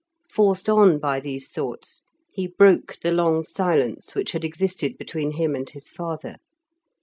Forced 0.33 0.67
on 0.67 0.97
by 0.97 1.19
these 1.19 1.47
thoughts, 1.47 2.01
he 2.33 2.47
broke 2.47 2.97
the 3.03 3.11
long 3.11 3.43
silence 3.43 4.15
which 4.15 4.31
had 4.31 4.43
existed 4.43 4.97
between 4.97 5.33
him 5.33 5.53
and 5.55 5.69
his 5.69 5.91
father. 5.91 6.37